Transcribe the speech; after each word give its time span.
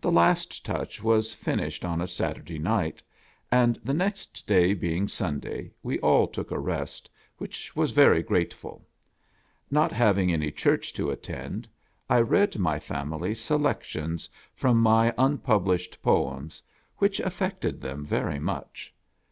The 0.00 0.10
last 0.10 0.66
touch 0.66 1.04
was 1.04 1.32
finished 1.32 1.84
on 1.84 2.00
a 2.00 2.08
Saturday 2.08 2.58
night, 2.58 3.00
and 3.48 3.78
the 3.84 3.94
next 3.94 4.44
day 4.44 4.74
being 4.74 5.06
Sunday, 5.06 5.70
we 5.84 6.00
all 6.00 6.26
took 6.26 6.50
a 6.50 6.58
rest, 6.58 7.08
which 7.38 7.76
was 7.76 7.92
very 7.92 8.24
grateful. 8.24 8.84
Not 9.70 9.92
having 9.92 10.32
any 10.32 10.50
church 10.50 10.92
to 10.94 11.10
attend, 11.12 11.68
I 12.10 12.22
read 12.22 12.58
my 12.58 12.80
family 12.80 13.36
selections 13.36 14.28
from 14.52 14.78
my 14.80 15.14
unpublished 15.16 16.02
poems, 16.02 16.60
which 16.98 17.20
affected 17.20 17.80
them 17.80 18.04
very 18.04 18.40
much. 18.40 18.92